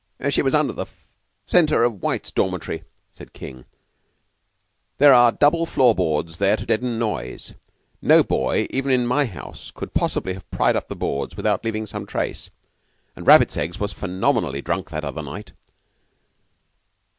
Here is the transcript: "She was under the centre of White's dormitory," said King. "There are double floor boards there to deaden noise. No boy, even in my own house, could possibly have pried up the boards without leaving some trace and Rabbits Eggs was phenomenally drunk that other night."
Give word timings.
"She 0.31 0.41
was 0.41 0.55
under 0.55 0.73
the 0.73 0.87
centre 1.45 1.83
of 1.83 2.01
White's 2.01 2.31
dormitory," 2.31 2.85
said 3.11 3.33
King. 3.33 3.65
"There 4.97 5.13
are 5.13 5.31
double 5.31 5.67
floor 5.67 5.93
boards 5.93 6.39
there 6.39 6.57
to 6.57 6.65
deaden 6.65 6.97
noise. 6.97 7.53
No 8.01 8.23
boy, 8.23 8.65
even 8.71 8.91
in 8.91 9.05
my 9.05 9.25
own 9.25 9.33
house, 9.33 9.69
could 9.69 9.93
possibly 9.93 10.33
have 10.33 10.49
pried 10.49 10.75
up 10.75 10.87
the 10.87 10.95
boards 10.95 11.37
without 11.37 11.63
leaving 11.63 11.85
some 11.85 12.07
trace 12.07 12.49
and 13.15 13.27
Rabbits 13.27 13.55
Eggs 13.55 13.79
was 13.79 13.93
phenomenally 13.93 14.63
drunk 14.63 14.89
that 14.89 15.05
other 15.05 15.21
night." 15.21 15.51